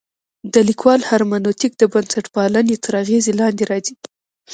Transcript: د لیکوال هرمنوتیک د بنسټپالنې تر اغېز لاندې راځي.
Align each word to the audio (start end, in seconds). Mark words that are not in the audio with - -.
د 0.53 0.55
لیکوال 0.69 1.01
هرمنوتیک 1.09 1.71
د 1.77 1.83
بنسټپالنې 1.93 2.75
تر 2.83 2.93
اغېز 3.03 3.25
لاندې 3.39 3.63
راځي. 3.71 3.95